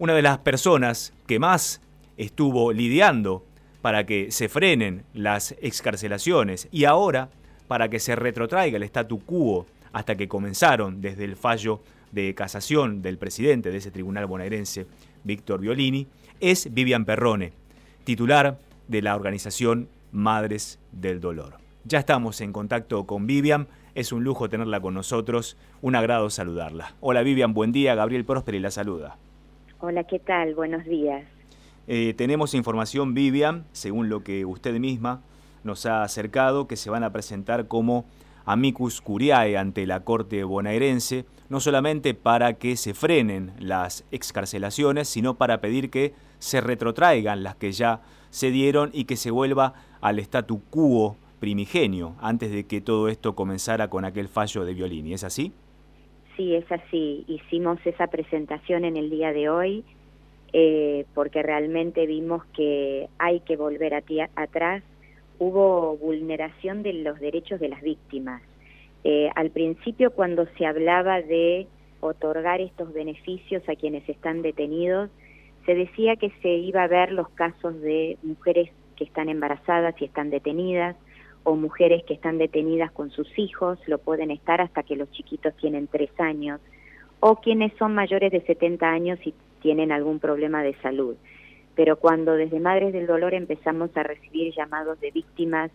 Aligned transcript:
Una 0.00 0.14
de 0.14 0.22
las 0.22 0.38
personas 0.38 1.12
que 1.26 1.38
más 1.38 1.82
estuvo 2.16 2.72
lidiando 2.72 3.44
para 3.82 4.06
que 4.06 4.30
se 4.30 4.48
frenen 4.48 5.04
las 5.12 5.54
excarcelaciones 5.60 6.68
y 6.72 6.84
ahora 6.84 7.28
para 7.68 7.90
que 7.90 7.98
se 7.98 8.16
retrotraiga 8.16 8.78
el 8.78 8.82
statu 8.84 9.22
quo 9.22 9.66
hasta 9.92 10.16
que 10.16 10.26
comenzaron 10.26 11.02
desde 11.02 11.24
el 11.24 11.36
fallo 11.36 11.82
de 12.12 12.34
casación 12.34 13.02
del 13.02 13.18
presidente 13.18 13.70
de 13.70 13.76
ese 13.76 13.90
tribunal 13.90 14.24
bonaerense, 14.24 14.86
Víctor 15.22 15.60
Violini, 15.60 16.06
es 16.40 16.72
Vivian 16.72 17.04
Perrone, 17.04 17.52
titular 18.04 18.58
de 18.88 19.02
la 19.02 19.14
organización 19.14 19.90
Madres 20.12 20.78
del 20.92 21.20
Dolor. 21.20 21.58
Ya 21.84 21.98
estamos 21.98 22.40
en 22.40 22.54
contacto 22.54 23.06
con 23.06 23.26
Vivian, 23.26 23.68
es 23.94 24.12
un 24.12 24.24
lujo 24.24 24.48
tenerla 24.48 24.80
con 24.80 24.94
nosotros, 24.94 25.58
un 25.82 25.94
agrado 25.94 26.30
saludarla. 26.30 26.94
Hola 27.00 27.20
Vivian, 27.20 27.52
buen 27.52 27.70
día, 27.70 27.94
Gabriel 27.94 28.24
Prósperi 28.24 28.60
la 28.60 28.70
saluda. 28.70 29.18
Hola, 29.82 30.04
¿qué 30.04 30.18
tal? 30.18 30.54
Buenos 30.54 30.84
días. 30.84 31.24
Eh, 31.86 32.12
tenemos 32.12 32.52
información, 32.52 33.14
Vivian, 33.14 33.64
según 33.72 34.10
lo 34.10 34.22
que 34.22 34.44
usted 34.44 34.78
misma 34.78 35.22
nos 35.64 35.86
ha 35.86 36.02
acercado, 36.02 36.68
que 36.68 36.76
se 36.76 36.90
van 36.90 37.02
a 37.02 37.12
presentar 37.14 37.66
como 37.66 38.04
amicus 38.44 39.00
curiae 39.00 39.56
ante 39.56 39.86
la 39.86 40.00
Corte 40.00 40.44
bonaerense, 40.44 41.24
no 41.48 41.60
solamente 41.60 42.12
para 42.12 42.54
que 42.54 42.76
se 42.76 42.92
frenen 42.92 43.52
las 43.58 44.04
excarcelaciones, 44.10 45.08
sino 45.08 45.36
para 45.36 45.62
pedir 45.62 45.88
que 45.88 46.12
se 46.38 46.60
retrotraigan 46.60 47.42
las 47.42 47.56
que 47.56 47.72
ya 47.72 48.02
se 48.28 48.50
dieron 48.50 48.90
y 48.92 49.04
que 49.04 49.16
se 49.16 49.30
vuelva 49.30 49.72
al 50.02 50.18
statu 50.18 50.60
quo 50.68 51.16
primigenio, 51.40 52.16
antes 52.20 52.52
de 52.52 52.64
que 52.64 52.82
todo 52.82 53.08
esto 53.08 53.34
comenzara 53.34 53.88
con 53.88 54.04
aquel 54.04 54.28
fallo 54.28 54.66
de 54.66 54.74
Violini. 54.74 55.14
¿Es 55.14 55.24
así? 55.24 55.54
Sí, 56.40 56.54
es 56.54 56.72
así. 56.72 57.22
Hicimos 57.28 57.78
esa 57.84 58.06
presentación 58.06 58.86
en 58.86 58.96
el 58.96 59.10
día 59.10 59.30
de 59.30 59.50
hoy 59.50 59.84
eh, 60.54 61.04
porque 61.14 61.42
realmente 61.42 62.06
vimos 62.06 62.42
que 62.56 63.10
hay 63.18 63.40
que 63.40 63.58
volver 63.58 63.92
atrás 63.92 64.82
hubo 65.38 65.98
vulneración 65.98 66.82
de 66.82 66.94
los 66.94 67.20
derechos 67.20 67.60
de 67.60 67.68
las 67.68 67.82
víctimas. 67.82 68.40
Eh, 69.04 69.28
al 69.34 69.50
principio, 69.50 70.12
cuando 70.12 70.46
se 70.56 70.64
hablaba 70.64 71.20
de 71.20 71.66
otorgar 72.00 72.62
estos 72.62 72.90
beneficios 72.94 73.62
a 73.68 73.76
quienes 73.76 74.08
están 74.08 74.40
detenidos, 74.40 75.10
se 75.66 75.74
decía 75.74 76.16
que 76.16 76.32
se 76.40 76.54
iba 76.54 76.84
a 76.84 76.88
ver 76.88 77.12
los 77.12 77.28
casos 77.32 77.78
de 77.82 78.16
mujeres 78.22 78.70
que 78.96 79.04
están 79.04 79.28
embarazadas 79.28 79.94
y 80.00 80.06
están 80.06 80.30
detenidas, 80.30 80.96
o 81.44 81.54
mujeres 81.54 82.04
que 82.04 82.14
están 82.14 82.38
detenidas 82.38 82.92
con 82.92 83.10
sus 83.10 83.38
hijos, 83.38 83.78
lo 83.86 83.98
pueden 83.98 84.30
estar 84.30 84.60
hasta 84.60 84.82
que 84.82 84.96
los 84.96 85.10
chiquitos 85.10 85.56
tienen 85.56 85.86
tres 85.86 86.10
años, 86.18 86.60
o 87.20 87.36
quienes 87.36 87.72
son 87.78 87.94
mayores 87.94 88.32
de 88.32 88.40
70 88.42 88.88
años 88.88 89.18
y 89.24 89.34
tienen 89.60 89.92
algún 89.92 90.18
problema 90.18 90.62
de 90.62 90.74
salud. 90.82 91.16
Pero 91.74 91.96
cuando 91.96 92.34
desde 92.34 92.60
Madres 92.60 92.92
del 92.92 93.06
Dolor 93.06 93.34
empezamos 93.34 93.94
a 93.96 94.02
recibir 94.02 94.52
llamados 94.54 95.00
de 95.00 95.10
víctimas 95.10 95.70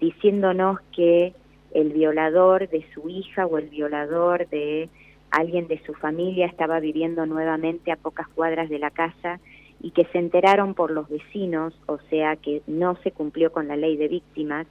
diciéndonos 0.00 0.80
que 0.94 1.34
el 1.72 1.92
violador 1.92 2.68
de 2.68 2.84
su 2.92 3.08
hija 3.08 3.46
o 3.46 3.58
el 3.58 3.68
violador 3.68 4.48
de 4.48 4.88
alguien 5.30 5.66
de 5.66 5.82
su 5.84 5.94
familia 5.94 6.46
estaba 6.46 6.80
viviendo 6.80 7.24
nuevamente 7.26 7.90
a 7.90 7.96
pocas 7.96 8.28
cuadras 8.28 8.68
de 8.68 8.78
la 8.78 8.90
casa 8.90 9.40
y 9.80 9.90
que 9.90 10.04
se 10.06 10.18
enteraron 10.18 10.74
por 10.74 10.90
los 10.90 11.08
vecinos, 11.08 11.74
o 11.86 11.98
sea 12.10 12.36
que 12.36 12.62
no 12.66 12.96
se 13.02 13.10
cumplió 13.10 13.50
con 13.50 13.68
la 13.68 13.76
ley 13.76 13.96
de 13.96 14.08
víctimas, 14.08 14.66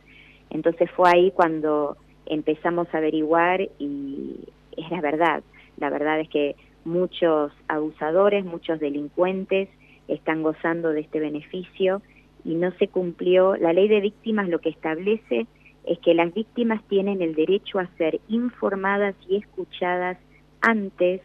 entonces 0.52 0.90
fue 0.92 1.10
ahí 1.14 1.32
cuando 1.32 1.98
empezamos 2.26 2.88
a 2.94 2.98
averiguar 2.98 3.62
y 3.80 4.36
era 4.78 5.02
verdad, 5.02 5.44
la 5.78 5.90
verdad 5.90 6.20
es 6.20 6.30
que 6.30 6.56
muchos 6.86 7.52
abusadores, 7.68 8.46
muchos 8.46 8.80
delincuentes 8.80 9.70
están 10.08 10.44
gozando 10.44 10.90
de 10.90 11.02
este 11.02 11.20
beneficio 11.20 12.02
y 12.44 12.56
no 12.56 12.72
se 12.74 12.88
cumplió. 12.88 13.56
La 13.56 13.74
ley 13.74 13.88
de 13.88 14.02
víctimas 14.02 14.50
lo 14.50 14.60
que 14.60 14.70
establece 14.70 15.48
es 15.86 16.00
que 16.00 16.14
las 16.14 16.34
víctimas 16.34 16.82
tienen 16.88 17.22
el 17.22 17.36
derecho 17.36 17.80
a 17.80 17.88
ser 17.98 18.20
informadas 18.28 19.16
y 19.28 19.38
escuchadas 19.38 20.17
antes 20.61 21.22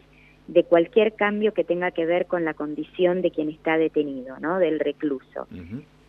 de 0.49 0.65
cualquier 0.65 1.15
cambio 1.15 1.53
que 1.53 1.65
tenga 1.65 1.91
que 1.91 2.07
ver 2.07 2.27
con 2.27 2.45
la 2.45 2.55
condición 2.55 3.21
de 3.21 3.31
quien 3.31 3.51
está 3.51 3.77
detenido, 3.77 4.39
¿no? 4.39 4.59
Del 4.59 4.79
recluso. 4.79 5.47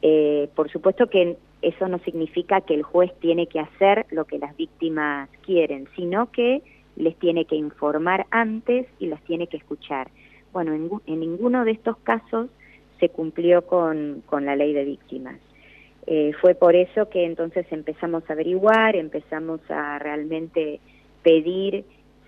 Eh, 0.10 0.48
por 0.56 0.72
supuesto 0.72 1.08
que 1.08 1.36
eso 1.62 1.90
no 1.90 2.00
significa 2.00 2.62
que 2.62 2.74
el 2.76 2.84
juez 2.84 3.12
tiene 3.20 3.48
que 3.48 3.60
hacer 3.60 4.06
lo 4.10 4.24
que 4.24 4.40
las 4.40 4.56
víctimas 4.56 5.30
quieren, 5.46 5.90
sino 5.98 6.32
que 6.32 6.62
les 6.96 7.18
tiene 7.18 7.44
que 7.44 7.58
informar 7.58 8.26
antes 8.32 8.88
y 9.00 9.08
las 9.08 9.22
tiene 9.24 9.48
que 9.48 9.58
escuchar. 9.58 10.10
Bueno, 10.54 10.74
en 10.74 11.20
ninguno 11.20 11.66
de 11.66 11.72
estos 11.72 11.98
casos 11.98 12.48
se 13.02 13.10
cumplió 13.10 13.64
con, 13.68 14.24
la 14.32 14.56
ley 14.56 14.72
de 14.72 14.86
víctimas. 14.86 15.40
Eh, 16.06 16.32
fue 16.40 16.56
por 16.56 16.74
eso 16.74 17.10
que 17.10 17.26
entonces 17.26 17.66
empezamos 17.70 18.24
a 18.30 18.34
averiguar, 18.34 18.96
empezamos 18.96 19.60
a 19.70 20.00
realmente 20.00 20.80
pedir 21.22 21.84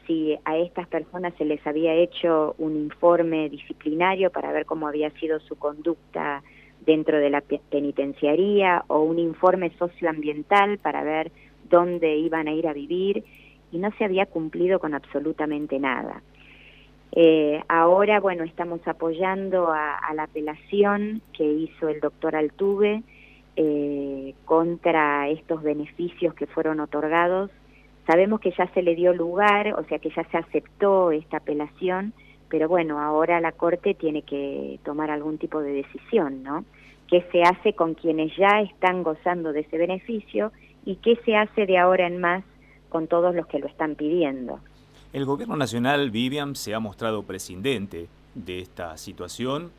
si 0.05 0.37
a 0.43 0.57
estas 0.57 0.85
personas 0.89 1.33
se 1.37 1.45
les 1.45 1.65
había 1.65 1.93
hecho 1.93 2.55
un 2.57 2.75
informe 2.75 3.47
disciplinario 3.47 4.31
para 4.31 4.51
ver 4.51 4.65
cómo 4.65 4.85
había 4.85 5.11
sido 5.11 5.39
su 5.39 5.55
conducta 5.55 6.43
dentro 6.85 7.19
de 7.19 7.29
la 7.29 7.41
penitenciaría 7.69 8.83
o 8.87 9.01
un 9.01 9.19
informe 9.19 9.71
socioambiental 9.77 10.77
para 10.79 11.03
ver 11.03 11.31
dónde 11.69 12.17
iban 12.17 12.47
a 12.47 12.53
ir 12.53 12.67
a 12.67 12.73
vivir 12.73 13.23
y 13.71 13.77
no 13.77 13.91
se 13.97 14.05
había 14.05 14.25
cumplido 14.25 14.79
con 14.79 14.93
absolutamente 14.93 15.79
nada. 15.79 16.21
Eh, 17.11 17.61
ahora, 17.67 18.19
bueno, 18.19 18.43
estamos 18.43 18.79
apoyando 18.87 19.71
a, 19.71 19.99
la 20.13 20.23
apelación 20.23 21.21
que 21.33 21.43
hizo 21.43 21.89
el 21.89 21.99
doctor 21.99 22.35
Altuve 22.35 23.03
eh, 23.55 24.33
contra 24.45 25.27
estos 25.29 25.63
beneficios 25.63 26.33
que 26.33 26.47
fueron 26.47 26.79
otorgados. 26.79 27.49
Sabemos 28.05 28.39
que 28.39 28.51
ya 28.51 28.67
se 28.73 28.81
le 28.81 28.95
dio 28.95 29.13
lugar, 29.13 29.73
o 29.73 29.83
sea 29.85 29.99
que 29.99 30.09
ya 30.09 30.23
se 30.25 30.37
aceptó 30.37 31.11
esta 31.11 31.37
apelación, 31.37 32.13
pero 32.49 32.67
bueno, 32.67 32.99
ahora 32.99 33.39
la 33.39 33.51
Corte 33.51 33.93
tiene 33.93 34.23
que 34.23 34.79
tomar 34.83 35.11
algún 35.11 35.37
tipo 35.37 35.61
de 35.61 35.71
decisión, 35.71 36.43
¿no? 36.43 36.65
¿Qué 37.07 37.25
se 37.31 37.43
hace 37.43 37.73
con 37.73 37.93
quienes 37.93 38.35
ya 38.37 38.61
están 38.61 39.03
gozando 39.03 39.53
de 39.53 39.61
ese 39.61 39.77
beneficio 39.77 40.51
y 40.85 40.95
qué 40.97 41.19
se 41.25 41.35
hace 41.35 41.65
de 41.65 41.77
ahora 41.77 42.07
en 42.07 42.19
más 42.19 42.43
con 42.89 43.07
todos 43.07 43.33
los 43.33 43.47
que 43.47 43.59
lo 43.59 43.67
están 43.67 43.95
pidiendo? 43.95 44.59
El 45.11 45.25
gobierno 45.25 45.55
nacional, 45.55 46.11
Vivian, 46.11 46.55
se 46.55 46.75
ha 46.75 46.79
mostrado 46.79 47.23
prescindente 47.23 48.07
de 48.35 48.59
esta 48.59 48.95
situación, 48.97 49.71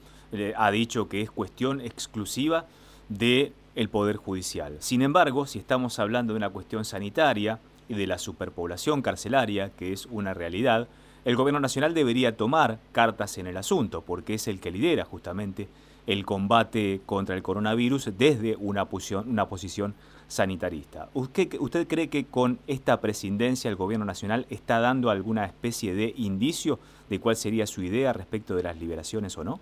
ha 0.56 0.70
dicho 0.70 1.08
que 1.08 1.20
es 1.22 1.30
cuestión 1.30 1.80
exclusiva 1.80 2.66
del 3.08 3.52
el 3.76 3.88
Poder 3.88 4.16
Judicial. 4.16 4.76
Sin 4.80 5.02
embargo, 5.02 5.46
si 5.46 5.58
estamos 5.58 5.98
hablando 5.98 6.32
de 6.32 6.38
una 6.38 6.50
cuestión 6.50 6.84
sanitaria 6.84 7.60
y 7.88 7.94
de 7.94 8.06
la 8.06 8.18
superpoblación 8.18 9.02
carcelaria, 9.02 9.70
que 9.70 9.92
es 9.92 10.06
una 10.06 10.34
realidad, 10.34 10.88
el 11.24 11.36
gobierno 11.36 11.60
nacional 11.60 11.94
debería 11.94 12.36
tomar 12.36 12.78
cartas 12.92 13.38
en 13.38 13.46
el 13.46 13.56
asunto, 13.56 14.02
porque 14.02 14.34
es 14.34 14.48
el 14.48 14.60
que 14.60 14.70
lidera 14.70 15.04
justamente 15.04 15.68
el 16.06 16.24
combate 16.24 17.00
contra 17.06 17.36
el 17.36 17.42
coronavirus 17.42 18.16
desde 18.16 18.56
una 18.56 18.86
posición, 18.86 19.28
una 19.28 19.46
posición 19.46 19.94
sanitarista. 20.28 21.08
¿Usted, 21.12 21.54
¿Usted 21.58 21.86
cree 21.86 22.08
que 22.08 22.24
con 22.24 22.58
esta 22.66 23.00
presidencia 23.00 23.68
el 23.68 23.76
gobierno 23.76 24.04
nacional 24.04 24.46
está 24.48 24.80
dando 24.80 25.10
alguna 25.10 25.44
especie 25.44 25.94
de 25.94 26.14
indicio 26.16 26.78
de 27.08 27.18
cuál 27.18 27.36
sería 27.36 27.66
su 27.66 27.82
idea 27.82 28.12
respecto 28.12 28.54
de 28.54 28.62
las 28.62 28.80
liberaciones 28.80 29.36
o 29.36 29.44
no? 29.44 29.60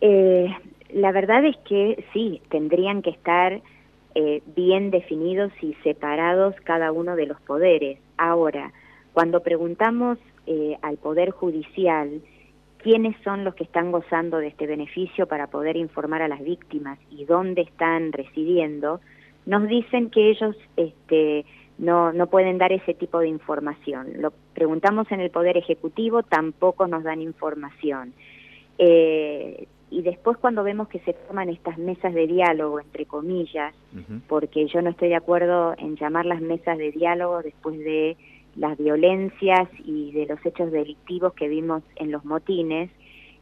Eh, 0.00 0.48
la 0.92 1.12
verdad 1.12 1.44
es 1.44 1.56
que 1.58 2.04
sí, 2.12 2.40
tendrían 2.48 3.02
que 3.02 3.10
estar 3.10 3.60
eh, 4.14 4.42
bien 4.56 4.90
definidos 4.90 5.52
y 5.60 5.74
separados 5.82 6.54
cada 6.64 6.92
uno 6.92 7.16
de 7.16 7.26
los 7.26 7.40
poderes. 7.42 7.98
Ahora, 8.16 8.72
cuando 9.12 9.40
preguntamos 9.40 10.18
eh, 10.46 10.76
al 10.82 10.96
Poder 10.96 11.30
Judicial, 11.30 12.20
quiénes 12.78 13.16
son 13.22 13.44
los 13.44 13.54
que 13.54 13.64
están 13.64 13.92
gozando 13.92 14.38
de 14.38 14.48
este 14.48 14.66
beneficio 14.66 15.26
para 15.26 15.48
poder 15.48 15.76
informar 15.76 16.22
a 16.22 16.28
las 16.28 16.42
víctimas 16.42 16.98
y 17.10 17.24
dónde 17.24 17.62
están 17.62 18.12
residiendo, 18.12 19.00
nos 19.46 19.68
dicen 19.68 20.10
que 20.10 20.30
ellos 20.30 20.56
este, 20.76 21.44
no, 21.78 22.12
no 22.12 22.26
pueden 22.28 22.58
dar 22.58 22.72
ese 22.72 22.94
tipo 22.94 23.18
de 23.18 23.28
información. 23.28 24.08
Lo 24.18 24.32
preguntamos 24.54 25.10
en 25.12 25.20
el 25.20 25.30
Poder 25.30 25.56
Ejecutivo, 25.56 26.22
tampoco 26.22 26.86
nos 26.86 27.04
dan 27.04 27.22
información. 27.22 28.12
Eh, 28.78 29.66
y 29.90 30.02
después 30.02 30.38
cuando 30.38 30.62
vemos 30.62 30.88
que 30.88 31.00
se 31.00 31.12
forman 31.12 31.48
estas 31.48 31.76
mesas 31.76 32.14
de 32.14 32.26
diálogo, 32.26 32.80
entre 32.80 33.06
comillas, 33.06 33.74
porque 34.28 34.66
yo 34.68 34.80
no 34.82 34.90
estoy 34.90 35.08
de 35.08 35.16
acuerdo 35.16 35.74
en 35.76 35.96
llamar 35.96 36.26
las 36.26 36.40
mesas 36.40 36.78
de 36.78 36.92
diálogo 36.92 37.42
después 37.42 37.76
de 37.78 38.16
las 38.56 38.76
violencias 38.78 39.68
y 39.84 40.12
de 40.12 40.26
los 40.26 40.44
hechos 40.44 40.70
delictivos 40.72 41.32
que 41.34 41.48
vimos 41.48 41.82
en 41.96 42.10
los 42.10 42.24
motines, 42.24 42.90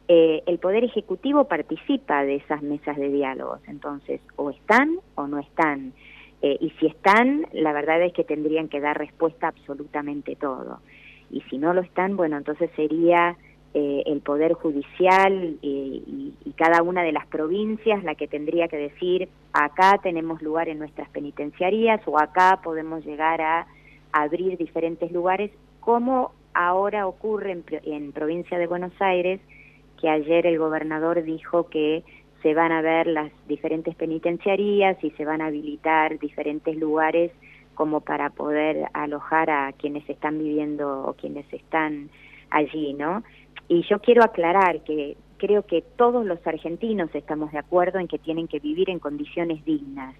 eh, 0.07 0.43
el 0.47 0.57
Poder 0.59 0.83
Ejecutivo 0.83 1.45
participa 1.45 2.23
de 2.23 2.35
esas 2.35 2.61
mesas 2.61 2.97
de 2.97 3.09
diálogos. 3.09 3.59
Entonces, 3.67 4.21
o 4.35 4.49
están 4.49 4.97
o 5.15 5.27
no 5.27 5.39
están. 5.39 5.93
Eh, 6.41 6.57
y 6.59 6.69
si 6.79 6.87
están, 6.87 7.45
la 7.51 7.73
verdad 7.73 8.01
es 8.01 8.13
que 8.13 8.23
tendrían 8.23 8.69
que 8.69 8.79
dar 8.79 8.97
respuesta 8.97 9.47
a 9.47 9.49
absolutamente 9.49 10.35
todo. 10.35 10.79
Y 11.31 11.41
si 11.41 11.57
no 11.57 11.73
lo 11.73 11.81
están, 11.81 12.17
bueno, 12.17 12.37
entonces 12.37 12.71
sería 12.75 13.37
eh, 13.75 14.03
el 14.07 14.21
Poder 14.21 14.53
Judicial 14.53 15.57
y, 15.61 16.33
cada 16.57 16.81
una 16.83 17.03
de 17.03 17.13
las 17.13 17.25
provincias 17.27 18.03
la 18.03 18.15
que 18.15 18.27
tendría 18.27 18.67
que 18.67 18.75
decir 18.75 19.29
acá 19.53 19.97
tenemos 20.03 20.41
lugar 20.41 20.67
en 20.67 20.77
nuestras 20.77 21.07
penitenciarías 21.09 22.01
o 22.05 22.19
acá 22.19 22.59
podemos 22.61 23.05
llegar 23.05 23.39
a 23.39 23.65
abrir 24.11 24.57
diferentes 24.57 25.11
lugares, 25.11 25.51
como 25.79 26.31
ahora 26.53 27.07
ocurre 27.07 27.51
en, 27.51 27.63
en 27.83 28.11
provincia 28.11 28.57
de 28.57 28.67
Buenos 28.67 28.93
Aires, 28.99 29.39
que 29.99 30.09
ayer 30.09 30.45
el 30.45 30.57
gobernador 30.57 31.23
dijo 31.23 31.69
que 31.69 32.03
se 32.41 32.53
van 32.53 32.71
a 32.71 32.81
ver 32.81 33.07
las 33.07 33.31
diferentes 33.47 33.95
penitenciarías 33.95 35.01
y 35.03 35.11
se 35.11 35.25
van 35.25 35.41
a 35.41 35.47
habilitar 35.47 36.19
diferentes 36.19 36.75
lugares 36.77 37.31
como 37.75 38.01
para 38.01 38.29
poder 38.29 38.87
alojar 38.93 39.49
a 39.49 39.71
quienes 39.73 40.09
están 40.09 40.37
viviendo 40.37 41.03
o 41.05 41.13
quienes 41.13 41.51
están 41.53 42.09
allí, 42.49 42.93
¿no? 42.93 43.23
Y 43.67 43.83
yo 43.83 43.99
quiero 43.99 44.23
aclarar 44.23 44.81
que 44.81 45.15
creo 45.37 45.63
que 45.63 45.81
todos 45.95 46.25
los 46.25 46.45
argentinos 46.45 47.09
estamos 47.13 47.51
de 47.51 47.59
acuerdo 47.59 47.99
en 47.99 48.07
que 48.07 48.19
tienen 48.19 48.47
que 48.47 48.59
vivir 48.59 48.89
en 48.89 48.99
condiciones 48.99 49.63
dignas. 49.63 50.15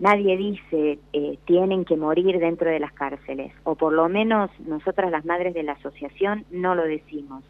Nadie 0.00 0.38
dice 0.38 0.98
eh, 1.12 1.38
tienen 1.44 1.84
que 1.84 1.96
morir 1.96 2.38
dentro 2.38 2.70
de 2.70 2.80
las 2.80 2.92
cárceles, 2.92 3.52
o 3.64 3.74
por 3.74 3.92
lo 3.92 4.08
menos 4.08 4.50
nosotras 4.60 5.10
las 5.10 5.26
madres 5.26 5.52
de 5.52 5.62
la 5.62 5.72
asociación 5.72 6.46
no 6.50 6.74
lo 6.74 6.84
decimos. 6.84 7.44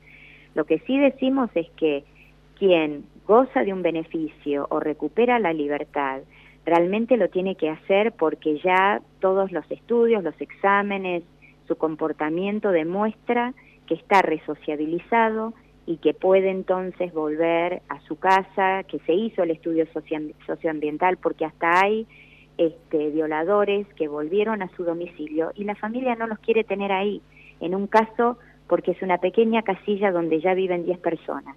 Lo 0.56 0.64
que 0.64 0.80
sí 0.80 0.98
decimos 0.98 1.48
es 1.54 1.70
que 1.76 2.02
quien 2.58 3.04
goza 3.24 3.62
de 3.62 3.72
un 3.72 3.82
beneficio 3.82 4.66
o 4.68 4.80
recupera 4.80 5.38
la 5.38 5.52
libertad, 5.52 6.22
realmente 6.66 7.16
lo 7.16 7.28
tiene 7.28 7.54
que 7.54 7.70
hacer 7.70 8.10
porque 8.12 8.58
ya 8.58 9.00
todos 9.20 9.52
los 9.52 9.70
estudios, 9.70 10.24
los 10.24 10.38
exámenes, 10.40 11.22
su 11.68 11.76
comportamiento 11.76 12.72
demuestra 12.72 13.54
que 13.86 13.94
está 13.94 14.22
resociabilizado 14.22 15.54
y 15.86 15.98
que 15.98 16.14
puede 16.14 16.50
entonces 16.50 17.12
volver 17.12 17.80
a 17.88 18.00
su 18.00 18.18
casa, 18.18 18.82
que 18.88 18.98
se 19.06 19.14
hizo 19.14 19.44
el 19.44 19.52
estudio 19.52 19.86
socioambiental 20.46 21.16
porque 21.16 21.44
hasta 21.44 21.80
hay 21.80 22.08
este, 22.60 23.08
violadores 23.08 23.86
que 23.94 24.06
volvieron 24.06 24.60
a 24.60 24.68
su 24.76 24.84
domicilio 24.84 25.50
y 25.54 25.64
la 25.64 25.74
familia 25.76 26.14
no 26.14 26.26
los 26.26 26.38
quiere 26.40 26.62
tener 26.62 26.92
ahí, 26.92 27.22
en 27.58 27.74
un 27.74 27.86
caso 27.86 28.36
porque 28.68 28.90
es 28.90 29.00
una 29.00 29.16
pequeña 29.16 29.62
casilla 29.62 30.12
donde 30.12 30.42
ya 30.42 30.52
viven 30.52 30.84
10 30.84 30.98
personas. 30.98 31.56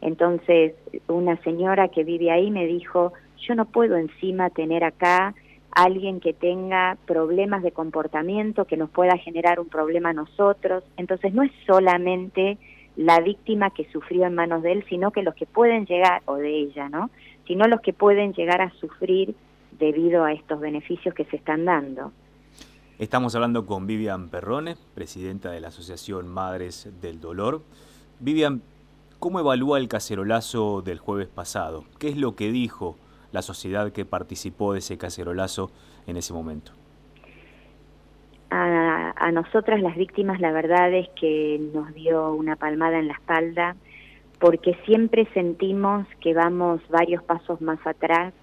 Entonces, 0.00 0.74
una 1.06 1.36
señora 1.42 1.86
que 1.86 2.02
vive 2.02 2.32
ahí 2.32 2.50
me 2.50 2.66
dijo, 2.66 3.12
yo 3.46 3.54
no 3.54 3.66
puedo 3.66 3.96
encima 3.96 4.50
tener 4.50 4.82
acá 4.82 5.34
alguien 5.70 6.18
que 6.18 6.32
tenga 6.32 6.98
problemas 7.06 7.62
de 7.62 7.70
comportamiento, 7.70 8.64
que 8.64 8.76
nos 8.76 8.90
pueda 8.90 9.16
generar 9.18 9.60
un 9.60 9.68
problema 9.68 10.08
a 10.08 10.14
nosotros. 10.14 10.82
Entonces 10.96 11.32
no 11.32 11.44
es 11.44 11.52
solamente 11.64 12.58
la 12.96 13.20
víctima 13.20 13.70
que 13.70 13.88
sufrió 13.92 14.26
en 14.26 14.34
manos 14.34 14.64
de 14.64 14.72
él, 14.72 14.84
sino 14.88 15.12
que 15.12 15.22
los 15.22 15.36
que 15.36 15.46
pueden 15.46 15.86
llegar, 15.86 16.22
o 16.24 16.34
de 16.34 16.58
ella, 16.58 16.88
¿no? 16.88 17.08
Sino 17.46 17.68
los 17.68 17.80
que 17.82 17.92
pueden 17.92 18.32
llegar 18.32 18.60
a 18.60 18.70
sufrir 18.80 19.36
debido 19.80 20.24
a 20.24 20.32
estos 20.32 20.60
beneficios 20.60 21.14
que 21.14 21.24
se 21.24 21.36
están 21.36 21.64
dando. 21.64 22.12
Estamos 22.98 23.34
hablando 23.34 23.64
con 23.64 23.86
Vivian 23.86 24.28
Perrone, 24.28 24.76
presidenta 24.94 25.50
de 25.50 25.60
la 25.60 25.68
Asociación 25.68 26.28
Madres 26.28 26.92
del 27.00 27.18
Dolor. 27.18 27.62
Vivian, 28.20 28.60
¿cómo 29.18 29.40
evalúa 29.40 29.78
el 29.78 29.88
cacerolazo 29.88 30.82
del 30.82 30.98
jueves 30.98 31.28
pasado? 31.28 31.84
¿Qué 31.98 32.10
es 32.10 32.18
lo 32.18 32.36
que 32.36 32.52
dijo 32.52 32.96
la 33.32 33.40
sociedad 33.40 33.90
que 33.90 34.04
participó 34.04 34.74
de 34.74 34.80
ese 34.80 34.98
cacerolazo 34.98 35.70
en 36.06 36.18
ese 36.18 36.34
momento? 36.34 36.72
A, 38.50 39.14
a, 39.16 39.32
nosotras 39.32 39.80
las 39.80 39.96
víctimas 39.96 40.40
la 40.40 40.52
verdad 40.52 40.92
es 40.92 41.08
que 41.18 41.58
nos 41.72 41.94
dio 41.94 42.34
una 42.34 42.56
palmada 42.56 42.98
en 42.98 43.08
la 43.08 43.14
espalda 43.14 43.76
porque 44.40 44.76
siempre 44.84 45.26
sentimos 45.32 46.06
que 46.20 46.34
vamos 46.34 46.80
varios 46.90 47.22
pasos 47.22 47.60
más 47.60 47.78
atrás 47.86 48.34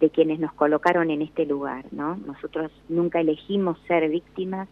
de 0.00 0.10
quienes 0.10 0.40
nos 0.40 0.52
colocaron 0.54 1.10
en 1.10 1.22
este 1.22 1.44
lugar, 1.44 1.84
¿no? 1.92 2.16
Nosotros 2.16 2.72
nunca 2.88 3.20
elegimos 3.20 3.78
ser 3.86 4.08
víctimas, 4.08 4.68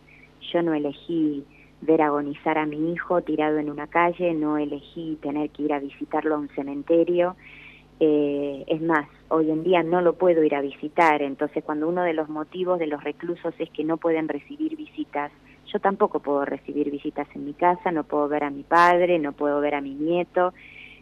yo 0.52 0.62
no 0.62 0.74
elegí 0.74 1.44
ver 1.82 2.02
agonizar 2.02 2.58
a 2.58 2.66
mi 2.66 2.92
hijo 2.92 3.20
tirado 3.22 3.58
en 3.58 3.70
una 3.70 3.86
calle, 3.86 4.34
no 4.34 4.56
elegí 4.58 5.18
tener 5.22 5.50
que 5.50 5.64
ir 5.64 5.72
a 5.72 5.78
visitarlo 5.78 6.34
a 6.34 6.38
un 6.38 6.48
cementerio, 6.48 7.36
eh, 8.00 8.64
es 8.66 8.80
más, 8.80 9.08
hoy 9.28 9.50
en 9.50 9.64
día 9.64 9.82
no 9.82 10.00
lo 10.00 10.14
puedo 10.14 10.42
ir 10.44 10.54
a 10.54 10.60
visitar, 10.60 11.20
entonces 11.20 11.64
cuando 11.64 11.88
uno 11.88 12.02
de 12.02 12.14
los 12.14 12.28
motivos 12.28 12.78
de 12.78 12.86
los 12.86 13.02
reclusos 13.02 13.52
es 13.58 13.70
que 13.70 13.84
no 13.84 13.96
pueden 13.96 14.28
recibir 14.28 14.76
visitas, 14.76 15.30
yo 15.66 15.80
tampoco 15.80 16.20
puedo 16.20 16.44
recibir 16.44 16.90
visitas 16.90 17.28
en 17.34 17.44
mi 17.44 17.52
casa, 17.52 17.92
no 17.92 18.04
puedo 18.04 18.28
ver 18.28 18.44
a 18.44 18.50
mi 18.50 18.62
padre, 18.62 19.18
no 19.18 19.32
puedo 19.32 19.60
ver 19.60 19.74
a 19.74 19.80
mi 19.80 19.94
nieto, 19.94 20.54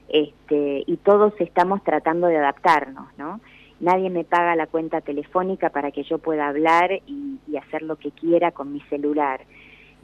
este, 0.08 0.84
y 0.86 0.96
todos 0.98 1.34
estamos 1.38 1.84
tratando 1.84 2.28
de 2.28 2.38
adaptarnos, 2.38 3.06
¿no? 3.18 3.40
Nadie 3.80 4.08
me 4.08 4.24
paga 4.24 4.56
la 4.56 4.66
cuenta 4.66 5.00
telefónica 5.02 5.70
para 5.70 5.90
que 5.90 6.02
yo 6.02 6.18
pueda 6.18 6.48
hablar 6.48 6.90
y, 7.06 7.36
hacer 7.56 7.82
lo 7.82 7.96
que 7.96 8.10
quiera 8.10 8.50
con 8.52 8.72
mi 8.72 8.80
celular. 8.82 9.40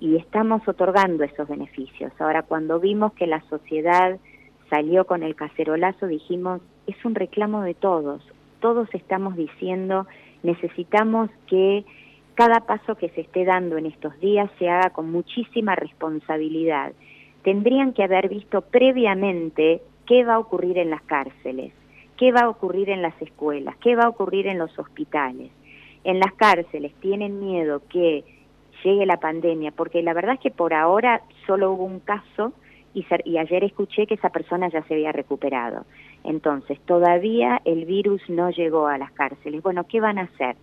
Y 0.01 0.17
estamos 0.17 0.67
otorgando 0.67 1.23
esos 1.23 1.47
beneficios. 1.47 2.11
Ahora, 2.19 2.43
cuando 2.43 2.81
vimos 2.81 3.13
que 3.13 3.27
la 3.27 3.43
sociedad 3.43 4.19
salió 4.71 5.05
con 5.05 5.23
el 5.23 5.37
cacerolazo, 5.37 6.07
dijimos, 6.07 6.63
es 6.87 6.97
un 7.05 7.15
reclamo 7.15 7.61
de 7.61 7.75
todos. 7.75 8.23
Todos 8.61 8.89
estamos 8.95 9.37
diciendo, 9.37 10.07
necesitamos 10.43 11.31
que 11.47 11.85
cada 12.35 12.61
paso 12.61 12.95
que 12.95 13.11
se 13.11 13.21
esté 13.21 13.45
dando 13.45 13.77
en 13.77 13.87
estos 13.87 14.19
días 14.19 14.51
se 14.59 14.69
haga 14.69 14.91
con 14.91 15.13
muchísima 15.13 15.77
responsabilidad. 15.77 16.93
Tendrían 17.43 17.93
que 17.93 18.05
haber 18.05 18.29
visto 18.29 18.63
previamente 18.63 19.83
qué 20.07 20.25
va 20.25 20.35
a 20.35 20.39
ocurrir 20.39 20.79
en 20.79 20.91
las 20.91 21.03
cárceles, 21.03 21.73
qué 22.23 22.31
va 22.31 22.43
a 22.43 22.49
ocurrir 22.49 22.89
en 22.89 23.03
las 23.03 23.21
escuelas, 23.21 23.75
qué 23.79 23.97
va 23.97 24.05
a 24.05 24.09
ocurrir 24.09 24.47
en 24.47 24.57
los 24.57 24.79
hospitales. 24.79 25.51
En 26.05 26.21
las 26.21 26.33
cárceles 26.35 26.95
tienen 27.01 27.41
miedo 27.41 27.83
que 27.89 28.23
llegue 28.85 29.07
la 29.07 29.17
pandemia, 29.17 29.73
porque 29.73 30.05
la 30.05 30.15
verdad 30.15 30.35
es 30.35 30.41
que 30.41 30.53
por 30.53 30.73
ahora 30.73 31.23
solo 31.49 31.73
hubo 31.73 31.83
un 31.83 31.99
caso 31.99 32.53
y, 32.95 33.05
ayer 33.37 33.65
escuché 33.65 34.07
que 34.07 34.15
esa 34.15 34.29
persona 34.29 34.69
ya 34.69 34.85
se 34.85 34.95
había 34.95 35.11
recuperado. 35.11 35.85
Entonces, 36.23 36.79
todavía 36.87 37.61
el 37.65 37.87
virus 37.87 38.23
no 38.29 38.51
llegó 38.51 38.87
a 38.87 38.99
las 38.99 39.11
cárceles. 39.11 39.61
Bueno, 39.61 39.89
¿qué 39.89 40.01
van 40.01 40.19
a 40.19 40.31
hacer? 40.33 40.55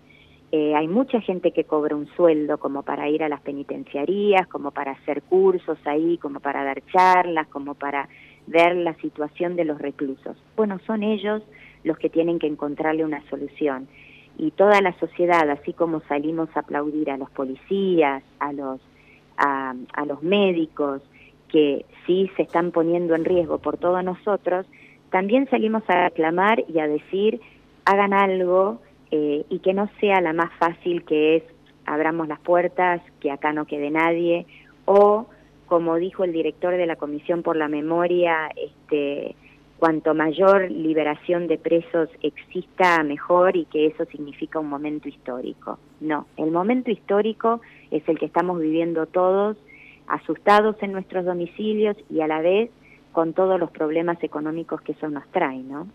Eh, 0.53 0.75
hay 0.75 0.87
mucha 0.87 1.19
gente 1.19 1.51
que 1.51 1.65
cobra 1.65 1.93
un 1.93 2.07
sueldo 2.15 2.57
como 2.57 2.83
para 2.83 3.09
ir 3.09 3.21
a 3.21 3.27
las 3.27 3.41
penitenciarías, 3.41 4.47
como 4.47 4.71
para 4.71 4.93
hacer 4.93 5.23
cursos 5.23 5.77
ahí, 5.83 6.17
como 6.19 6.39
para 6.39 6.63
dar 6.63 6.81
charlas, 6.85 7.47
como 7.47 7.75
para 7.75 8.07
ver 8.49 8.75
la 8.75 8.93
situación 8.95 9.55
de 9.55 9.65
los 9.65 9.79
reclusos. 9.79 10.35
Bueno, 10.55 10.79
son 10.85 11.03
ellos 11.03 11.41
los 11.83 11.97
que 11.97 12.09
tienen 12.09 12.39
que 12.39 12.47
encontrarle 12.47 13.05
una 13.05 13.21
solución. 13.29 13.87
Y 14.37 14.51
toda 14.51 14.81
la 14.81 14.97
sociedad, 14.99 15.49
así 15.49 15.73
como 15.73 16.01
salimos 16.01 16.49
a 16.55 16.61
aplaudir 16.61 17.11
a 17.11 17.17
los 17.17 17.29
policías, 17.29 18.23
a 18.39 18.53
los, 18.53 18.79
a, 19.37 19.75
los 20.05 20.23
médicos, 20.23 21.01
que 21.49 21.85
sí 22.05 22.29
se 22.35 22.43
están 22.43 22.71
poniendo 22.71 23.15
en 23.15 23.25
riesgo 23.25 23.59
por 23.59 23.77
todos 23.77 24.03
nosotros, 24.03 24.65
también 25.11 25.49
salimos 25.49 25.83
a 25.87 26.05
reclamar 26.05 26.63
y 26.67 26.79
a 26.79 26.87
decir, 26.87 27.41
hagan 27.85 28.13
algo 28.13 28.81
eh, 29.11 29.45
y 29.49 29.59
que 29.59 29.73
no 29.73 29.89
sea 29.99 30.21
la 30.21 30.33
más 30.33 30.51
fácil 30.59 31.03
que 31.03 31.37
es 31.37 31.43
abramos 31.85 32.27
las 32.27 32.39
puertas, 32.39 33.01
que 33.19 33.31
acá 33.31 33.51
no 33.51 33.65
quede 33.65 33.89
nadie, 33.89 34.45
o 34.85 35.27
como 35.69 35.95
dijo 35.97 36.23
el 36.23 36.33
director 36.33 36.75
de 36.75 36.87
la 36.87 36.95
Comisión 36.95 37.43
por 37.43 37.55
la 37.55 37.67
Memoria, 37.67 38.49
este, 38.55 39.35
cuanto 39.77 40.15
mayor 40.15 40.69
liberación 40.71 41.47
de 41.47 41.59
presos 41.59 42.09
exista, 42.23 43.03
mejor 43.03 43.55
y 43.55 43.65
que 43.65 43.85
eso 43.85 44.03
significa 44.05 44.59
un 44.59 44.67
momento 44.67 45.07
histórico. 45.07 45.77
No, 46.01 46.25
el 46.37 46.49
momento 46.49 46.89
histórico 46.89 47.61
es 47.91 48.01
el 48.09 48.17
que 48.17 48.25
estamos 48.25 48.59
viviendo 48.59 49.05
todos, 49.05 49.57
asustados 50.07 50.75
en 50.81 50.91
nuestros 50.91 51.23
domicilios 51.23 51.95
y 52.09 52.21
a 52.21 52.27
la 52.27 52.41
vez 52.41 52.71
con 53.11 53.33
todos 53.33 53.59
los 53.59 53.69
problemas 53.69 54.21
económicos 54.23 54.81
que 54.81 54.93
eso 54.93 55.07
nos 55.07 55.27
trae, 55.27 55.59
¿no? 55.59 55.87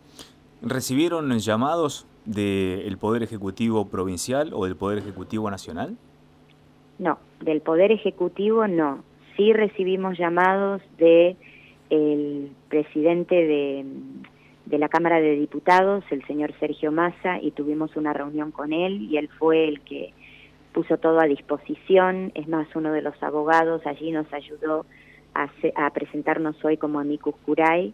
¿Recibieron 0.62 1.36
llamados 1.40 2.06
del 2.24 2.96
Poder 2.96 3.24
Ejecutivo 3.24 3.86
Provincial 3.88 4.52
o 4.54 4.66
del 4.66 4.76
Poder 4.76 4.98
Ejecutivo 4.98 5.50
Nacional? 5.50 5.96
No, 7.00 7.18
del 7.40 7.60
Poder 7.60 7.90
Ejecutivo 7.90 8.68
no. 8.68 9.02
Sí 9.36 9.52
recibimos 9.52 10.18
llamados 10.18 10.82
de 10.98 11.36
el 11.90 12.50
presidente 12.68 13.34
de, 13.34 13.84
de 14.66 14.78
la 14.78 14.88
Cámara 14.88 15.20
de 15.20 15.36
Diputados, 15.36 16.04
el 16.10 16.24
señor 16.26 16.52
Sergio 16.58 16.92
Massa, 16.92 17.38
y 17.40 17.50
tuvimos 17.50 17.96
una 17.96 18.12
reunión 18.12 18.50
con 18.50 18.72
él 18.72 19.02
y 19.02 19.16
él 19.18 19.28
fue 19.38 19.68
el 19.68 19.80
que 19.80 20.12
puso 20.72 20.98
todo 20.98 21.20
a 21.20 21.26
disposición. 21.26 22.32
Es 22.34 22.48
más, 22.48 22.66
uno 22.74 22.92
de 22.92 23.00
los 23.00 23.20
abogados 23.22 23.86
allí 23.86 24.10
nos 24.10 24.30
ayudó 24.32 24.84
a, 25.34 25.90
presentarnos 25.90 26.62
hoy 26.64 26.76
como 26.76 27.00
amicus 27.00 27.34
curiae. 27.44 27.92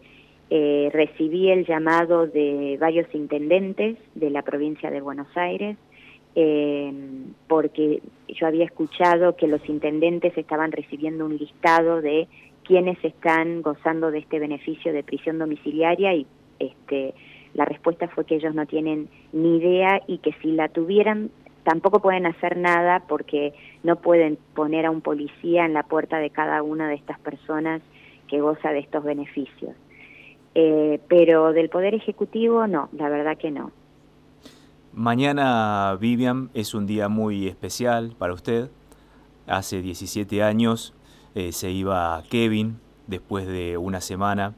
Eh, 0.49 0.89
recibí 0.91 1.49
el 1.49 1.65
llamado 1.65 2.27
de 2.27 2.77
varios 2.79 3.07
intendentes 3.15 3.97
de 4.15 4.29
la 4.29 4.41
provincia 4.41 4.91
de 4.91 4.99
Buenos 4.99 5.29
Aires, 5.37 5.77
eh, 6.35 6.93
porque 7.47 8.01
yo 8.27 8.47
había 8.47 8.65
escuchado 8.65 9.35
que 9.35 9.47
los 9.47 9.67
intendentes 9.67 10.37
estaban 10.37 10.71
recibiendo 10.71 11.25
un 11.25 11.37
listado 11.37 12.01
de 12.01 12.27
quiénes 12.63 13.03
están 13.03 13.61
gozando 13.61 14.11
de 14.11 14.19
este 14.19 14.39
beneficio 14.39 14.93
de 14.93 15.03
prisión 15.03 15.39
domiciliaria 15.39 16.13
y 16.13 16.25
este, 16.59 17.13
la 17.53 17.65
respuesta 17.65 18.07
fue 18.07 18.25
que 18.25 18.35
ellos 18.35 18.55
no 18.55 18.65
tienen 18.65 19.09
ni 19.33 19.57
idea 19.57 20.01
y 20.07 20.19
que 20.19 20.33
si 20.41 20.51
la 20.51 20.69
tuvieran 20.69 21.31
tampoco 21.63 21.99
pueden 21.99 22.25
hacer 22.25 22.57
nada 22.57 23.03
porque 23.07 23.53
no 23.83 23.97
pueden 23.97 24.37
poner 24.55 24.85
a 24.85 24.91
un 24.91 25.01
policía 25.01 25.65
en 25.65 25.73
la 25.73 25.83
puerta 25.83 26.17
de 26.17 26.29
cada 26.29 26.63
una 26.63 26.87
de 26.87 26.95
estas 26.95 27.19
personas 27.19 27.81
que 28.27 28.41
goza 28.41 28.71
de 28.71 28.79
estos 28.79 29.03
beneficios. 29.03 29.75
Eh, 30.55 30.99
pero 31.07 31.53
del 31.53 31.69
Poder 31.69 31.93
Ejecutivo 31.93 32.67
no, 32.67 32.89
la 32.93 33.09
verdad 33.09 33.37
que 33.37 33.51
no. 33.51 33.71
Mañana, 34.93 35.97
Vivian, 36.01 36.49
es 36.53 36.73
un 36.73 36.85
día 36.85 37.07
muy 37.07 37.47
especial 37.47 38.13
para 38.17 38.33
usted. 38.33 38.69
Hace 39.47 39.81
17 39.81 40.43
años 40.43 40.93
eh, 41.33 41.53
se 41.53 41.71
iba 41.71 42.21
Kevin 42.29 42.77
después 43.07 43.47
de 43.47 43.77
una 43.77 44.01
semana 44.01 44.53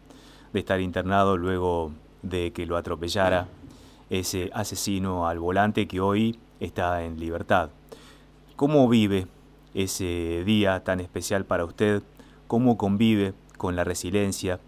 de 0.52 0.60
estar 0.60 0.82
internado 0.82 1.38
luego 1.38 1.92
de 2.24 2.52
que 2.52 2.66
lo 2.66 2.78
atropellara 2.78 3.48
ese 4.10 4.50
asesino 4.56 5.28
al 5.28 5.38
volante 5.38 5.88
que 5.88 6.02
hoy 6.02 6.40
está 6.60 7.04
en 7.04 7.20
libertad. 7.20 7.70
¿Cómo 8.56 8.90
vive 8.90 9.28
ese 9.76 10.42
día 10.48 10.84
tan 10.84 11.00
especial 11.00 11.46
para 11.46 11.64
usted? 11.64 12.02
¿Cómo 12.48 12.76
convive 12.76 13.36
con 13.60 13.76
la 13.76 13.84
resiliencia? 13.84 14.60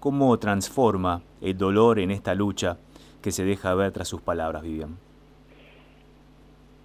¿Cómo 0.00 0.36
transforma 0.40 1.22
el 1.40 1.56
dolor 1.56 2.00
en 2.00 2.10
esta 2.10 2.34
lucha 2.34 2.76
que 3.20 3.30
se 3.30 3.44
deja 3.44 3.72
ver 3.74 3.92
tras 3.92 4.08
sus 4.08 4.20
palabras, 4.20 4.64
Vivian? 4.64 4.98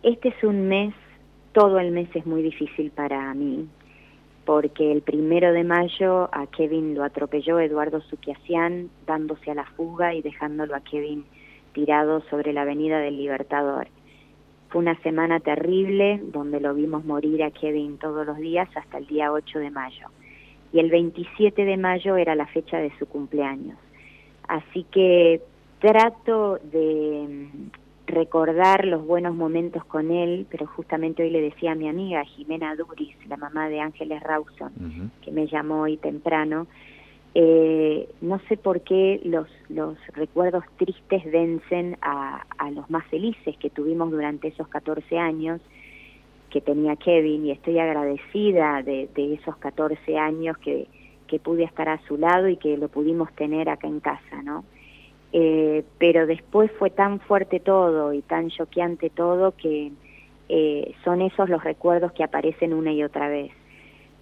Este 0.08 0.30
es 0.30 0.42
un 0.42 0.70
mes, 0.70 0.94
todo 1.52 1.80
el 1.80 1.92
mes 1.92 2.08
es 2.16 2.26
muy 2.26 2.42
difícil 2.42 2.92
para 2.92 3.34
mí, 3.34 3.68
porque 4.46 4.90
el 4.94 5.02
primero 5.02 5.52
de 5.52 5.66
mayo 5.66 6.30
a 6.32 6.48
Kevin 6.48 6.96
lo 6.96 7.04
atropelló 7.04 7.60
Eduardo 7.60 8.00
Suquiasian 8.00 8.90
dándose 9.06 9.52
a 9.52 9.56
la 9.56 9.66
fuga 9.66 10.14
y 10.14 10.22
dejándolo 10.22 10.78
a 10.78 10.80
Kevin 10.80 11.26
tirado 11.74 12.22
sobre 12.30 12.54
la 12.54 12.62
avenida 12.62 13.00
del 13.00 13.18
Libertador. 13.18 13.90
Fue 14.70 14.80
una 14.80 14.98
semana 15.02 15.42
terrible 15.42 16.22
donde 16.24 16.62
lo 16.62 16.74
vimos 16.74 17.04
morir 17.04 17.44
a 17.44 17.52
Kevin 17.52 17.98
todos 17.98 18.26
los 18.26 18.38
días 18.38 18.70
hasta 18.78 19.00
el 19.00 19.08
día 19.08 19.34
8 19.34 19.60
de 19.60 19.72
mayo. 19.72 20.08
Y 20.72 20.80
el 20.80 20.90
27 20.90 21.66
de 21.66 21.76
mayo 21.76 22.16
era 22.16 22.34
la 22.34 22.48
fecha 22.48 22.78
de 22.78 22.98
su 22.98 23.08
cumpleaños. 23.08 23.78
Así 24.48 24.86
que 24.90 25.42
trato 25.82 26.60
de 26.64 27.50
recordar 28.08 28.86
los 28.86 29.06
buenos 29.06 29.36
momentos 29.36 29.84
con 29.86 30.12
él, 30.12 30.48
pero 30.50 30.66
justamente 30.66 31.24
hoy 31.24 31.30
le 31.30 31.42
decía 31.42 31.74
a 31.74 31.76
mi 31.76 31.88
amiga 31.88 32.24
Jimena 32.24 32.76
Duris, 32.76 33.16
la 33.28 33.38
mamá 33.38 33.70
de 33.70 33.82
Ángeles 33.82 34.24
Rawson, 34.24 35.12
que 35.22 35.32
me 35.32 35.46
llamó 35.48 35.82
hoy 35.82 35.98
temprano, 35.98 36.68
eh, 37.36 38.10
no 38.22 38.40
sé 38.48 38.58
por 38.58 38.82
qué 38.82 39.22
los, 39.24 39.48
los 39.70 39.96
recuerdos 40.14 40.64
tristes 40.78 41.24
vencen 41.26 41.98
a, 42.02 42.44
a 42.58 42.72
los 42.72 42.90
más 42.90 43.06
felices 43.08 43.56
que 43.58 43.70
tuvimos 43.70 44.10
durante 44.10 44.48
esos 44.48 44.68
14 44.70 45.20
años 45.20 45.62
que 46.50 46.62
tenía 46.62 46.96
Kevin 46.96 47.46
y 47.46 47.52
estoy 47.52 47.78
agradecida 47.78 48.82
de, 48.82 49.10
de 49.14 49.34
esos 49.36 49.56
14 49.58 50.18
años 50.18 50.58
que, 50.58 50.88
que 51.28 51.40
pude 51.40 51.64
estar 51.64 51.90
a 51.90 52.00
su 52.08 52.18
lado 52.18 52.48
y 52.48 52.58
que 52.58 52.78
lo 52.78 52.88
pudimos 52.88 53.32
tener 53.34 53.70
acá 53.70 53.88
en 53.88 54.00
casa, 54.00 54.42
¿no? 54.44 54.64
Eh, 55.40 55.84
pero 56.00 56.26
después 56.26 56.72
fue 56.80 56.90
tan 56.90 57.20
fuerte 57.20 57.60
todo 57.60 58.12
y 58.12 58.24
tan 58.24 58.50
choqueante 58.50 59.12
todo 59.12 59.52
que 59.56 59.92
eh, 60.50 60.96
son 61.04 61.22
esos 61.22 61.48
los 61.48 61.64
recuerdos 61.64 62.12
que 62.14 62.24
aparecen 62.24 62.74
una 62.74 62.92
y 62.92 63.04
otra 63.04 63.30
vez. 63.30 63.52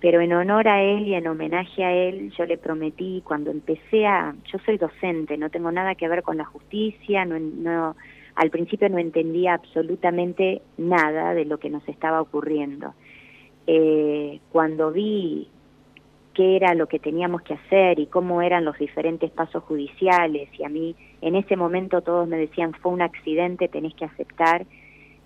Pero 0.01 0.19
en 0.19 0.34
honor 0.34 0.67
a 0.67 0.84
él 0.84 1.07
y 1.07 1.13
en 1.13 1.27
homenaje 1.27 1.86
a 1.86 1.93
él, 1.93 2.34
yo 2.38 2.45
le 2.45 2.57
prometí 2.57 3.24
cuando 3.25 3.50
empecé 3.50 4.05
a, 4.05 4.36
yo 4.51 4.60
soy 4.65 4.77
docente, 4.77 5.38
no 5.38 5.50
tengo 5.50 5.72
nada 5.72 5.95
que 5.95 6.10
ver 6.10 6.22
con 6.22 6.36
la 6.36 6.43
justicia, 6.43 7.24
no, 7.24 7.95
al 8.36 8.50
principio 8.50 8.89
no 8.89 8.98
entendía 8.98 9.53
absolutamente 9.53 10.63
nada 10.77 11.34
de 11.34 11.45
lo 11.45 11.60
que 11.60 11.69
nos 11.69 11.88
estaba 11.88 12.19
ocurriendo. 12.19 12.93
Eh, 13.67 14.41
cuando 14.51 14.91
vi 14.91 15.48
qué 16.36 16.58
era 16.58 16.75
lo 16.75 16.88
que 16.88 17.00
teníamos 17.00 17.42
que 17.42 17.54
hacer 17.54 18.00
y 18.00 18.08
cómo 18.08 18.42
eran 18.42 18.65
los 18.65 18.77
diferentes 18.77 19.32
pasos 19.32 19.63
judiciales 19.63 20.50
y 20.60 20.63
a 20.63 20.70
mí 20.70 20.96
en 21.22 21.36
ese 21.36 21.56
momento 21.56 22.01
todos 22.01 22.27
me 22.27 22.38
decían 22.38 22.74
fue 22.74 22.92
un 22.92 23.01
accidente, 23.01 23.68
tenés 23.70 23.96
que 23.96 24.06
aceptar 24.06 24.65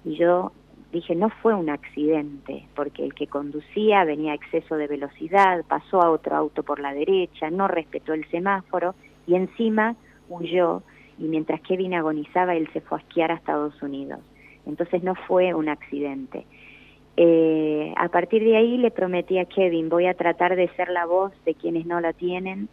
y 0.05 0.15
yo 0.15 0.51
dije 0.93 1.15
no 1.15 1.29
fue 1.41 1.55
un 1.55 1.69
accidente 1.69 2.67
porque 2.75 3.03
el 3.03 3.13
que 3.13 3.27
conducía 3.27 4.05
venía 4.05 4.31
a 4.31 4.35
exceso 4.35 4.75
de 4.75 4.87
velocidad, 4.87 5.65
pasó 5.67 6.01
a 6.01 6.11
otro 6.11 6.35
auto 6.35 6.63
por 6.63 6.79
la 6.79 6.93
derecha, 6.93 7.49
no 7.49 7.67
respetó 7.67 8.13
el 8.13 8.29
semáforo 8.29 8.93
y 9.25 9.35
encima 9.35 9.95
huyó 10.29 10.83
y 11.17 11.23
mientras 11.23 11.59
Kevin 11.61 11.95
agonizaba 11.95 12.55
él 12.55 12.69
se 12.71 12.81
fue 12.81 12.99
a 12.99 13.01
esquiar 13.01 13.31
a 13.31 13.35
Estados 13.35 13.81
Unidos. 13.81 14.19
Entonces 14.65 15.03
no 15.03 15.15
fue 15.15 15.53
un 15.53 15.69
accidente. 15.69 16.45
Eh, 17.17 17.93
a 17.97 18.07
partir 18.09 18.43
de 18.43 18.55
ahí 18.55 18.77
le 18.77 18.91
prometí 18.91 19.37
a 19.37 19.45
Kevin, 19.45 19.89
voy 19.89 20.05
a 20.05 20.13
tratar 20.13 20.55
de 20.55 20.69
ser 20.69 20.89
la 20.89 21.05
voz 21.05 21.33
de 21.45 21.53
quienes 21.53 21.85
no 21.85 21.99
la 21.99 22.13
tienen 22.13 22.69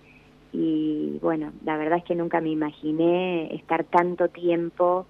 y 0.52 1.18
bueno, 1.20 1.52
la 1.64 1.76
verdad 1.76 1.98
es 1.98 2.04
que 2.04 2.14
nunca 2.14 2.40
me 2.40 2.50
imaginé 2.50 3.54
estar 3.54 3.84
tanto 3.84 4.28
tiempo 4.28 5.06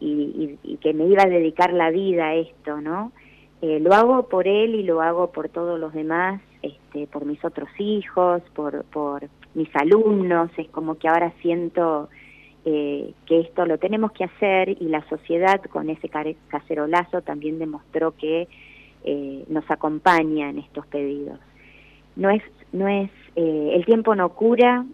y, 0.00 0.58
que 0.80 0.94
me 0.94 1.06
iba 1.06 1.22
a 1.22 1.28
dedicar 1.28 1.72
la 1.72 1.90
vida 1.90 2.28
a 2.28 2.34
esto, 2.34 2.80
¿no? 2.80 3.12
Eh, 3.62 3.80
lo 3.80 3.92
hago 3.92 4.28
por 4.28 4.48
él 4.48 4.74
y 4.74 4.82
lo 4.82 5.02
hago 5.02 5.30
por 5.30 5.50
todos 5.50 5.78
los 5.78 5.92
demás, 5.92 6.40
este, 6.62 7.06
por 7.06 7.26
mis 7.26 7.44
otros 7.44 7.68
hijos, 7.78 8.42
por, 8.54 8.84
por 8.84 9.28
mis 9.54 9.68
alumnos, 9.76 10.50
es 10.56 10.68
como 10.68 10.96
que 10.96 11.08
ahora 11.08 11.32
siento 11.42 12.08
eh, 12.64 13.12
que 13.26 13.40
esto 13.40 13.64
lo 13.64 13.78
tenemos 13.78 14.12
que 14.12 14.24
hacer 14.24 14.70
y 14.70 14.88
la 14.88 15.06
sociedad 15.08 15.62
con 15.64 15.88
ese 15.88 16.10
cacerolazo 16.48 17.22
también 17.22 17.58
demostró 17.58 18.14
que 18.16 18.48
eh, 19.04 19.44
nos 19.48 19.68
acompaña 19.70 20.50
en 20.50 20.58
estos 20.58 20.86
pedidos. 20.86 21.38
No 22.16 22.30
es, 22.30 22.42
no 22.72 22.88
es, 22.88 23.10
eh, 23.36 23.72
el 23.74 23.84
tiempo 23.84 24.14
no 24.14 24.30
cura 24.30 24.84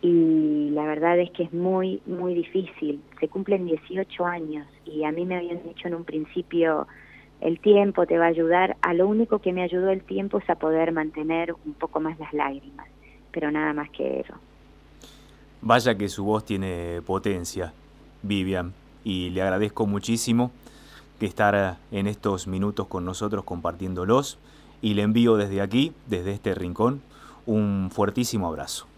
y 0.00 0.70
la 0.70 0.84
verdad 0.84 1.18
es 1.18 1.30
que 1.30 1.44
es 1.44 1.52
muy, 1.52 2.00
muy 2.06 2.34
difícil. 2.34 3.00
Se 3.20 3.28
cumplen 3.28 3.66
18 3.66 4.26
años 4.26 4.66
y 4.84 5.04
a 5.04 5.12
mí 5.12 5.24
me 5.24 5.36
habían 5.36 5.62
dicho 5.62 5.88
en 5.88 5.94
un 5.94 6.04
principio, 6.04 6.86
el 7.40 7.58
tiempo 7.60 8.06
te 8.06 8.18
va 8.18 8.26
a 8.26 8.28
ayudar. 8.28 8.76
A 8.82 8.94
lo 8.94 9.08
único 9.08 9.38
que 9.40 9.52
me 9.52 9.62
ayudó 9.62 9.90
el 9.90 10.02
tiempo 10.02 10.38
es 10.38 10.48
a 10.50 10.56
poder 10.56 10.92
mantener 10.92 11.54
un 11.64 11.74
poco 11.74 12.00
más 12.00 12.18
las 12.18 12.32
lágrimas, 12.32 12.88
pero 13.30 13.50
nada 13.50 13.72
más 13.72 13.90
que 13.90 14.20
eso. 14.20 14.34
Vaya 15.60 15.96
que 15.96 16.08
su 16.08 16.24
voz 16.24 16.44
tiene 16.44 17.00
potencia, 17.06 17.72
Vivian, 18.22 18.72
y 19.04 19.30
le 19.30 19.42
agradezco 19.42 19.86
muchísimo 19.86 20.50
que 21.22 21.26
estar 21.28 21.76
en 21.92 22.08
estos 22.08 22.48
minutos 22.48 22.88
con 22.88 23.04
nosotros 23.04 23.44
compartiéndolos 23.44 24.40
y 24.80 24.94
le 24.94 25.02
envío 25.02 25.36
desde 25.36 25.60
aquí, 25.60 25.92
desde 26.08 26.32
este 26.32 26.52
rincón, 26.52 27.00
un 27.46 27.90
fuertísimo 27.92 28.48
abrazo. 28.48 28.88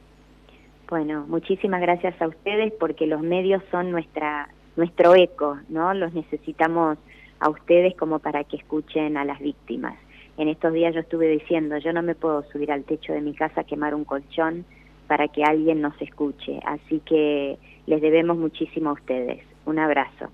Bueno, 0.88 1.26
muchísimas 1.28 1.83
gracias 1.83 2.14
a 2.23 2.26
ustedes 2.26 2.73
porque 2.81 3.07
los 3.07 3.21
medios 3.21 3.62
son 3.71 3.90
nuestra 3.90 4.49
nuestro 4.75 5.14
eco, 5.14 5.59
¿no? 5.69 5.93
Los 5.93 6.14
necesitamos 6.14 6.97
a 7.40 7.50
ustedes 7.50 7.95
como 7.95 8.21
para 8.21 8.43
que 8.45 8.57
escuchen 8.57 9.19
a 9.19 9.26
las 9.26 9.38
víctimas. 9.40 9.99
En 10.38 10.49
estos 10.49 10.73
días 10.73 10.95
yo 10.95 11.00
estuve 11.00 11.28
diciendo, 11.28 11.76
yo 11.76 11.93
no 11.93 12.00
me 12.00 12.14
puedo 12.14 12.43
subir 12.45 12.73
al 12.73 12.85
techo 12.85 13.12
de 13.12 13.21
mi 13.21 13.35
casa 13.35 13.61
a 13.61 13.64
quemar 13.64 13.95
un 13.95 14.07
colchón 14.07 14.64
para 15.09 15.28
que 15.28 15.45
alguien 15.45 15.83
nos 15.83 16.00
escuche, 16.00 16.59
así 16.64 17.02
que 17.04 17.59
les 17.85 18.00
debemos 18.00 18.38
muchísimo 18.38 18.88
a 18.88 18.95
ustedes. 18.95 19.45
Un 19.66 19.78
abrazo. 19.78 20.31